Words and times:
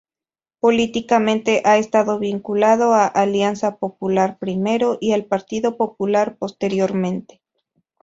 Políticamente 0.59 1.61
ha 1.63 1.77
estado 1.77 2.17
vinculado 2.17 2.95
a 2.95 3.05
Alianza 3.05 3.75
Popular 3.77 4.39
primero, 4.39 4.97
y 4.99 5.11
al 5.11 5.25
Partido 5.25 5.77
Popular 5.77 6.37
posteriormente. 6.39 7.39